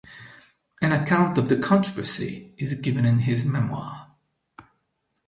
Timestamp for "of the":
1.37-1.57